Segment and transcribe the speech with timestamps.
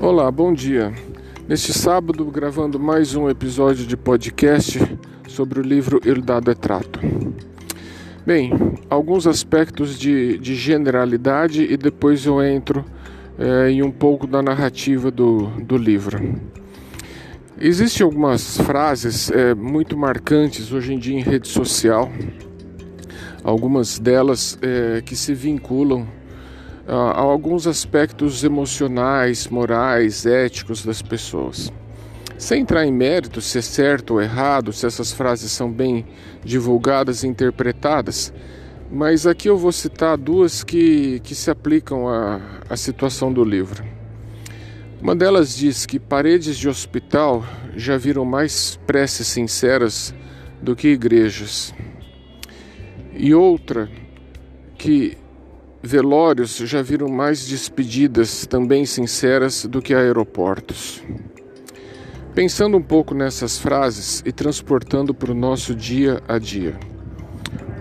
[0.00, 0.94] Olá, bom dia.
[1.48, 4.78] Neste sábado, gravando mais um episódio de podcast
[5.26, 7.00] sobre o livro Il Dado é Trato.
[8.24, 8.52] Bem,
[8.88, 12.84] alguns aspectos de, de generalidade e depois eu entro
[13.36, 16.38] é, em um pouco da narrativa do, do livro.
[17.60, 22.08] Existem algumas frases é, muito marcantes hoje em dia em rede social,
[23.42, 26.06] algumas delas é, que se vinculam
[26.88, 31.70] a alguns aspectos emocionais, morais, éticos das pessoas.
[32.38, 36.06] Sem entrar em mérito se é certo ou errado, se essas frases são bem
[36.42, 38.32] divulgadas e interpretadas,
[38.90, 43.84] mas aqui eu vou citar duas que, que se aplicam à, à situação do livro.
[45.00, 47.44] Uma delas diz que paredes de hospital
[47.76, 50.14] já viram mais preces sinceras
[50.62, 51.74] do que igrejas.
[53.14, 53.90] E outra
[54.76, 55.18] que
[55.82, 61.02] velórios já viram mais despedidas, também sinceras, do que aeroportos.
[62.34, 66.78] Pensando um pouco nessas frases e transportando para o nosso dia a dia.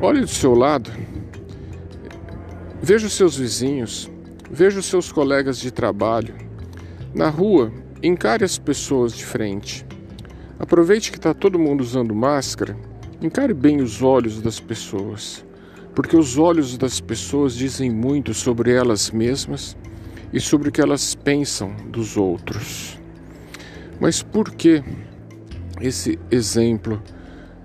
[0.00, 0.90] Olhe do seu lado,
[2.82, 4.10] veja os seus vizinhos,
[4.50, 6.34] veja os seus colegas de trabalho.
[7.14, 7.72] Na rua,
[8.02, 9.86] encare as pessoas de frente.
[10.58, 12.76] Aproveite que está todo mundo usando máscara,
[13.22, 15.45] encare bem os olhos das pessoas
[15.96, 19.74] porque os olhos das pessoas dizem muito sobre elas mesmas
[20.30, 22.98] e sobre o que elas pensam dos outros.
[23.98, 24.84] Mas por que
[25.80, 27.02] esse exemplo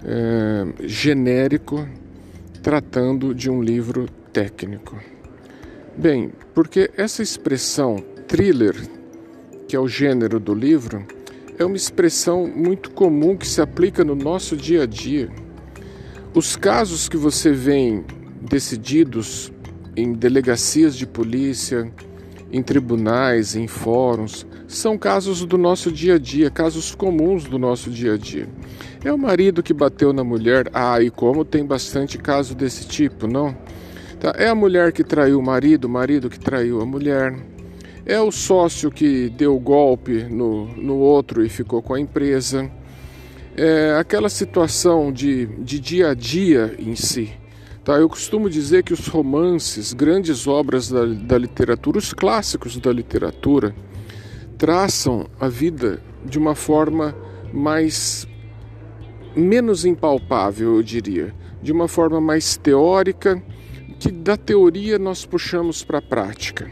[0.05, 1.85] é, genérico
[2.63, 4.97] tratando de um livro técnico?
[5.97, 7.97] Bem, porque essa expressão
[8.29, 8.75] thriller,
[9.67, 11.05] que é o gênero do livro,
[11.59, 15.29] é uma expressão muito comum que se aplica no nosso dia a dia.
[16.33, 18.01] Os casos que você vê
[18.41, 19.51] decididos
[19.95, 21.91] em delegacias de polícia,
[22.51, 27.89] em tribunais, em fóruns, são casos do nosso dia a dia, casos comuns do nosso
[27.89, 28.47] dia a dia.
[29.03, 33.27] É o marido que bateu na mulher, ah, e como tem bastante caso desse tipo,
[33.27, 33.55] não?
[34.19, 34.33] Tá?
[34.37, 37.35] É a mulher que traiu o marido, o marido que traiu a mulher.
[38.05, 42.69] É o sócio que deu golpe no, no outro e ficou com a empresa.
[43.55, 47.40] É aquela situação de, de dia a dia em si.
[47.83, 52.93] Tá, eu costumo dizer que os romances, grandes obras da, da literatura, os clássicos da
[52.93, 53.73] literatura,
[54.55, 57.15] traçam a vida de uma forma
[57.51, 58.27] mais
[59.35, 63.41] menos impalpável, eu diria, de uma forma mais teórica,
[63.99, 66.69] que da teoria nós puxamos para a prática.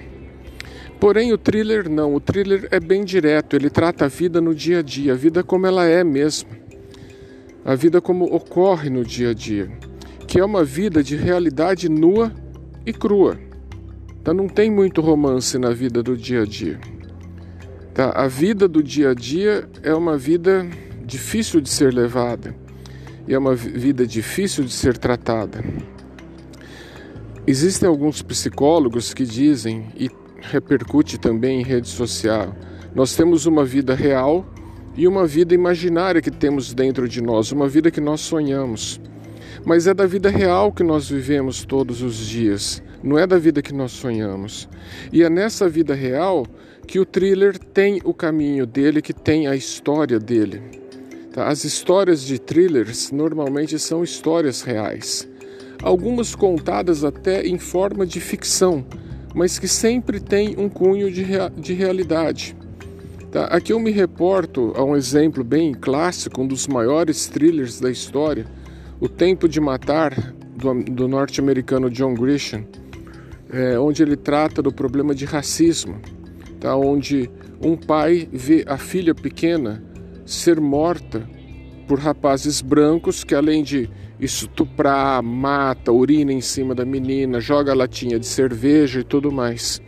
[0.99, 4.79] Porém, o thriller não, o thriller é bem direto, ele trata a vida no dia
[4.79, 6.51] a dia, a vida como ela é mesmo,
[7.65, 9.88] a vida como ocorre no dia a dia
[10.29, 12.31] que é uma vida de realidade nua
[12.85, 13.35] e crua.
[14.23, 14.31] Tá?
[14.31, 16.79] Não tem muito romance na vida do dia a dia.
[17.95, 18.11] Tá?
[18.11, 20.69] A vida do dia a dia é uma vida
[21.03, 22.55] difícil de ser levada
[23.27, 25.63] e é uma vida difícil de ser tratada.
[27.47, 32.55] Existem alguns psicólogos que dizem, e repercute também em rede social,
[32.93, 34.45] nós temos uma vida real
[34.95, 39.01] e uma vida imaginária que temos dentro de nós, uma vida que nós sonhamos
[39.65, 43.61] mas é da vida real que nós vivemos todos os dias, não é da vida
[43.61, 44.67] que nós sonhamos.
[45.11, 46.45] E é nessa vida real
[46.87, 50.61] que o thriller tem o caminho dele, que tem a história dele.
[51.31, 51.47] Tá?
[51.47, 55.29] As histórias de thrillers normalmente são histórias reais,
[55.83, 58.83] algumas contadas até em forma de ficção,
[59.35, 62.55] mas que sempre tem um cunho de, rea de realidade.
[63.31, 63.45] Tá?
[63.45, 68.47] Aqui eu me reporto a um exemplo bem clássico, um dos maiores thrillers da história,
[68.99, 70.13] o Tempo de Matar,
[70.55, 72.65] do, do norte-americano John Grisham,
[73.51, 75.99] é, onde ele trata do problema de racismo,
[76.59, 76.75] tá?
[76.75, 77.29] onde
[77.63, 79.81] um pai vê a filha pequena
[80.25, 81.27] ser morta
[81.87, 83.89] por rapazes brancos que, além de
[84.19, 89.81] estuprar, mata, urina em cima da menina, joga latinha de cerveja e tudo mais.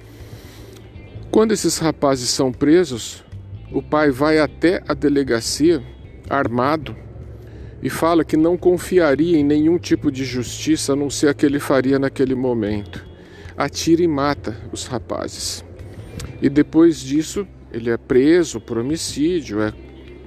[1.29, 3.23] Quando esses rapazes são presos,
[3.71, 5.83] o pai vai até a delegacia
[6.29, 6.95] armado
[7.81, 11.45] e fala que não confiaria em nenhum tipo de justiça a não ser a que
[11.45, 13.05] ele faria naquele momento.
[13.57, 15.65] Atira e mata os rapazes.
[16.41, 19.73] E depois disso, ele é preso por homicídio, é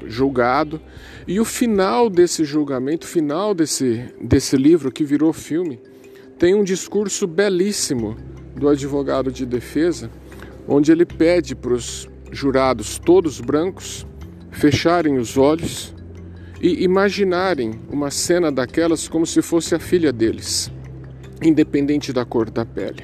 [0.06, 0.80] julgado.
[1.26, 5.80] E o final desse julgamento, final desse, desse livro que virou filme,
[6.38, 8.16] tem um discurso belíssimo
[8.56, 10.10] do advogado de defesa,
[10.66, 14.06] onde ele pede para os jurados, todos brancos,
[14.50, 15.94] fecharem os olhos
[16.64, 20.72] e imaginarem uma cena daquelas como se fosse a filha deles,
[21.42, 23.02] independente da cor da pele.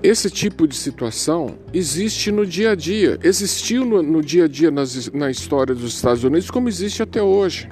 [0.00, 4.70] Esse tipo de situação existe no dia a dia, existiu no, no dia a dia
[4.70, 7.68] nas, na história dos Estados Unidos, como existe até hoje.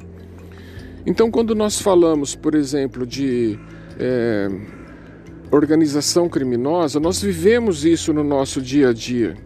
[1.06, 3.56] Então, quando nós falamos, por exemplo, de
[4.00, 4.50] é,
[5.52, 9.36] organização criminosa, nós vivemos isso no nosso dia a dia.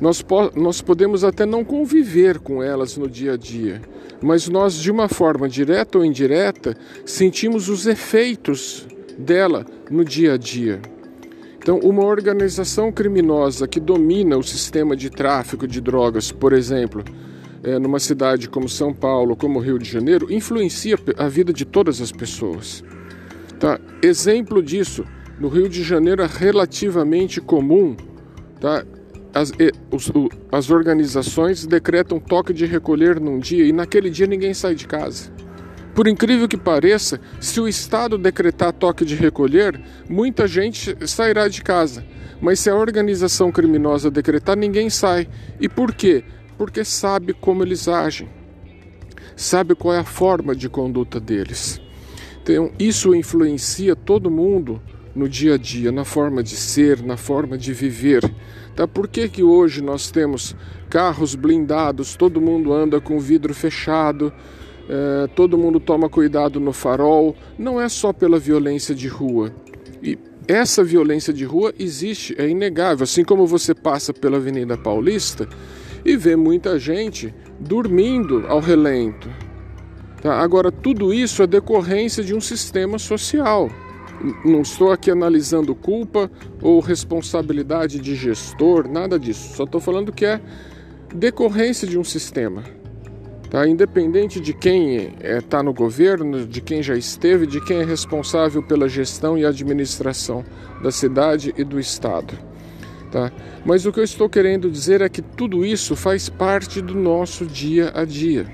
[0.00, 3.82] Nós, po nós podemos até não conviver com elas no dia a dia,
[4.22, 8.86] mas nós, de uma forma direta ou indireta, sentimos os efeitos
[9.18, 10.80] dela no dia a dia.
[11.58, 17.04] Então, uma organização criminosa que domina o sistema de tráfico de drogas, por exemplo,
[17.62, 22.00] é, numa cidade como São Paulo, como Rio de Janeiro, influencia a vida de todas
[22.00, 22.82] as pessoas.
[23.58, 23.78] Tá?
[24.02, 25.04] Exemplo disso,
[25.38, 27.94] no Rio de Janeiro é relativamente comum,
[28.58, 28.84] tá?
[29.34, 29.52] As,
[29.90, 30.12] os,
[30.50, 35.30] as organizações decretam toque de recolher num dia e naquele dia ninguém sai de casa.
[35.94, 41.62] Por incrível que pareça, se o Estado decretar toque de recolher, muita gente sairá de
[41.62, 42.04] casa.
[42.40, 45.28] Mas se a organização criminosa decretar, ninguém sai.
[45.60, 46.24] E por quê?
[46.56, 48.28] Porque sabe como eles agem,
[49.36, 51.80] sabe qual é a forma de conduta deles.
[52.42, 54.80] Então, isso influencia todo mundo
[55.14, 58.22] no dia a dia, na forma de ser, na forma de viver.
[58.74, 58.86] Tá?
[58.86, 60.56] Por que, que hoje nós temos
[60.88, 64.32] carros blindados, todo mundo anda com vidro fechado?
[64.90, 69.52] é, todo mundo toma cuidado no farol, não é só pela violência de rua.
[70.02, 70.18] E
[70.48, 73.04] essa violência de rua existe, é inegável.
[73.04, 75.48] Assim como você passa pela Avenida Paulista
[76.04, 79.28] e vê muita gente dormindo ao relento.
[80.20, 80.40] Tá?
[80.40, 83.70] Agora, tudo isso é decorrência de um sistema social.
[84.44, 86.30] Não estou aqui analisando culpa
[86.60, 89.56] ou responsabilidade de gestor, nada disso.
[89.56, 90.40] Só estou falando que é
[91.14, 92.62] decorrência de um sistema.
[93.50, 93.66] Tá?
[93.66, 97.84] Independente de quem está é, tá no governo, de quem já esteve, de quem é
[97.84, 100.44] responsável pela gestão e administração
[100.80, 102.38] da cidade e do estado.
[103.10, 103.32] Tá?
[103.64, 107.44] Mas o que eu estou querendo dizer é que tudo isso faz parte do nosso
[107.44, 108.46] dia a dia.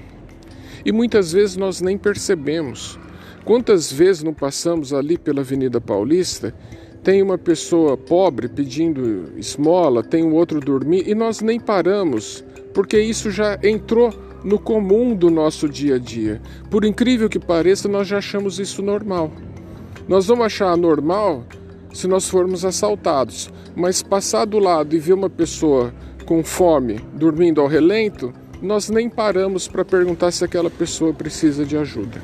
[0.83, 2.99] E muitas vezes nós nem percebemos.
[3.47, 6.53] Quantas vezes não passamos ali pela Avenida Paulista,
[7.05, 12.45] tem uma pessoa pobre pedindo esmola, tem um outro dormir e nós nem paramos,
[12.75, 14.13] porque isso já entrou
[14.43, 16.43] no comum do nosso dia a dia.
[16.69, 19.31] Por incrível que pareça, nós já achamos isso normal.
[20.09, 21.45] Nós vamos achar normal
[21.95, 25.95] se nós formos assaltados, mas passar do lado e ver uma pessoa
[26.25, 31.77] com fome dormindo ao relento, nós nem paramos para perguntar se aquela pessoa precisa de
[31.77, 32.21] ajuda.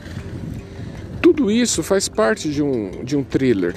[1.34, 3.74] Tudo isso faz parte de um, de um thriller.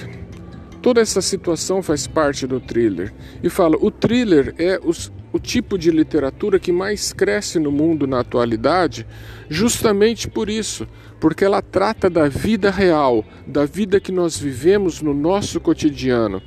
[0.82, 3.14] Toda essa situação faz parte do thriller.
[3.42, 8.06] E fala, o thriller é os, o tipo de literatura que mais cresce no mundo
[8.06, 9.06] na atualidade,
[9.48, 10.86] justamente por isso,
[11.18, 16.42] porque ela trata da vida real, da vida que nós vivemos no nosso cotidiano,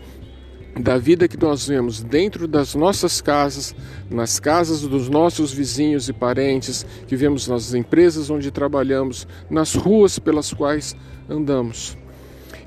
[0.79, 3.75] da vida que nós vemos dentro das nossas casas,
[4.09, 10.17] nas casas dos nossos vizinhos e parentes, que vemos nas empresas onde trabalhamos, nas ruas
[10.17, 10.95] pelas quais
[11.29, 11.97] andamos.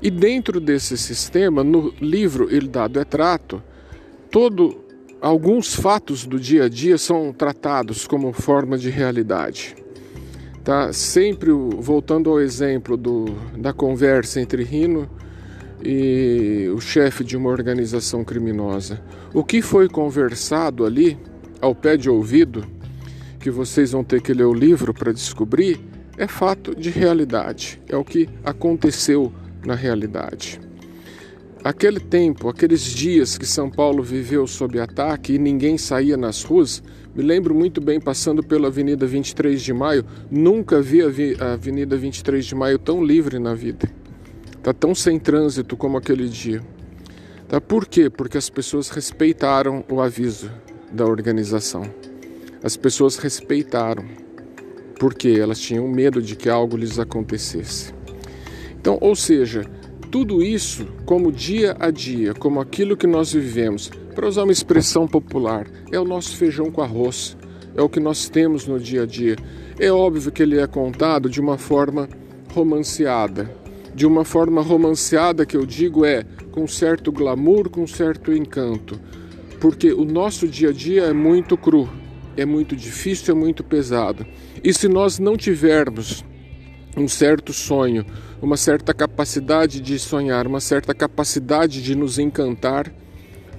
[0.01, 3.63] E dentro desse sistema, no livro Il Dado é Trato,
[4.29, 4.83] todo
[5.19, 9.75] alguns fatos do dia a dia são tratados como forma de realidade.
[10.63, 10.93] Tá?
[10.93, 13.25] Sempre voltando ao exemplo do,
[13.57, 15.09] da conversa entre Rino
[15.83, 19.01] e o chefe de uma organização criminosa.
[19.33, 21.17] O que foi conversado ali,
[21.59, 22.65] ao pé de ouvido,
[23.39, 25.79] que vocês vão ter que ler o livro para descobrir,
[26.17, 29.33] é fato de realidade, é o que aconteceu
[29.65, 30.61] na realidade.
[31.63, 36.83] Aquele tempo, aqueles dias que São Paulo viveu sob ataque e ninguém saía nas ruas,
[37.15, 41.01] me lembro muito bem passando pela Avenida 23 de Maio, nunca vi
[41.39, 44.02] a Avenida 23 de Maio tão livre na vida.
[44.63, 46.61] Tá tão sem trânsito como aquele dia.
[47.49, 48.09] Tá por quê?
[48.09, 50.49] Porque as pessoas respeitaram o aviso
[50.89, 51.83] da organização.
[52.63, 54.05] As pessoas respeitaram.
[54.97, 57.93] Porque elas tinham medo de que algo lhes acontecesse.
[58.79, 59.65] Então, ou seja,
[60.09, 65.05] tudo isso como dia a dia, como aquilo que nós vivemos, para usar uma expressão
[65.05, 67.35] popular, é o nosso feijão com arroz,
[67.75, 69.35] é o que nós temos no dia a dia.
[69.77, 72.07] É óbvio que ele é contado de uma forma
[72.53, 73.62] romanceada.
[73.93, 78.99] De uma forma romanceada que eu digo é com certo glamour, com certo encanto.
[79.59, 81.87] Porque o nosso dia a dia é muito cru,
[82.35, 84.25] é muito difícil, é muito pesado.
[84.63, 86.25] E se nós não tivermos
[86.97, 88.05] um certo sonho,
[88.41, 92.93] uma certa capacidade de sonhar, uma certa capacidade de nos encantar,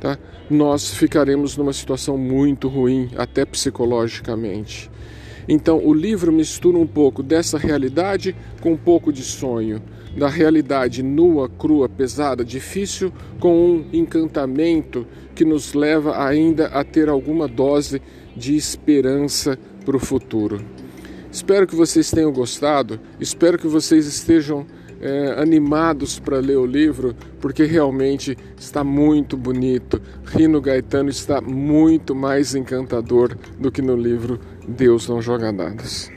[0.01, 0.19] tá?
[0.51, 4.91] nós ficaremos numa situação muito ruim, até psicologicamente.
[5.49, 9.83] Então, o livro mistura um pouco dessa realidade com um pouco de sonho,
[10.17, 17.09] da realidade nua, crua, pesada, difícil, com um encantamento que nos leva ainda a ter
[17.09, 18.01] alguma dose
[18.37, 20.65] de esperança para o futuro.
[21.31, 24.65] Espero que vocês tenham gostado, espero que vocês estejam
[25.01, 30.01] é, animados para ler o livro, porque realmente está muito bonito.
[30.25, 36.14] Rino Gaetano está muito mais encantador do que no livro Deus Não Joga Dadas.